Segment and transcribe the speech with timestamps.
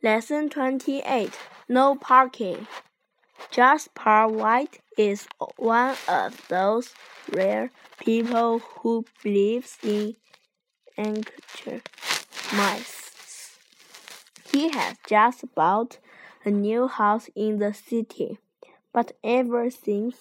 [0.00, 1.36] Lesson 28
[1.68, 2.68] No Parking.
[3.50, 6.94] Jasper White is one of those
[7.32, 10.14] rare people who believes in
[10.96, 11.82] anchor
[12.54, 13.58] mice.
[14.52, 15.98] He has just bought
[16.44, 18.38] a new house in the city,
[18.92, 20.14] but ever since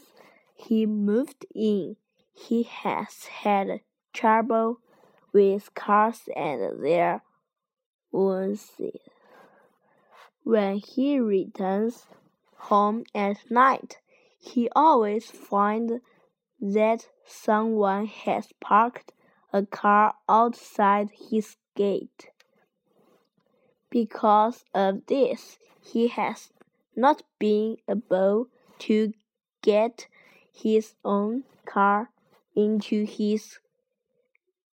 [0.55, 1.97] he moved in,
[2.33, 3.81] he has had
[4.11, 4.79] trouble
[5.31, 7.21] with cars and their
[8.11, 9.16] windshields.
[10.47, 12.07] When he returns
[12.55, 13.99] home at night,
[14.39, 15.95] he always finds
[16.61, 19.11] that someone has parked
[19.51, 22.29] a car outside his gate.
[23.89, 26.53] Because of this, he has
[26.95, 28.47] not been able
[28.87, 29.11] to
[29.61, 30.07] get
[30.53, 32.09] his own car
[32.55, 33.59] into his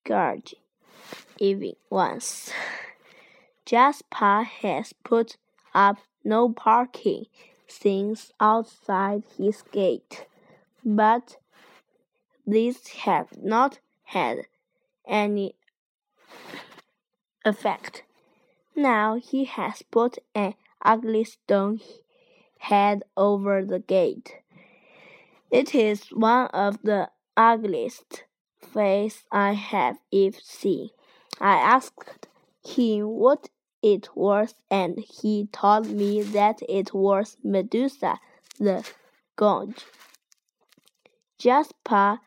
[0.05, 0.53] garage
[1.41, 2.53] even once.
[3.67, 5.37] Jasper has put
[5.75, 7.27] up no parking
[7.67, 10.27] signs outside his gate,
[10.85, 11.37] but
[12.47, 14.47] these have not had
[15.07, 15.55] any
[17.45, 18.05] effect.
[18.77, 21.81] Now he has put an ugly stone
[22.59, 24.39] head over the gate.
[25.51, 28.25] It is one of the ugliest
[28.61, 30.91] faces I have ever seen.
[31.41, 32.27] I asked
[32.65, 33.51] him what
[33.85, 38.19] it was, and he told me that it was Medusa
[38.59, 38.83] the
[39.37, 39.75] Gorgon.
[41.37, 42.19] Jasper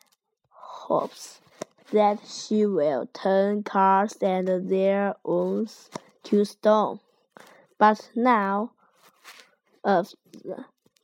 [0.51, 1.41] hopes
[1.91, 5.89] that she will turn cars and their owners
[6.25, 6.99] to stone,
[7.79, 8.69] but none
[9.83, 10.13] of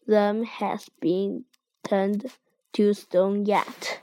[0.05, 1.45] them has been
[1.83, 2.27] turned
[2.73, 4.02] to stone yet.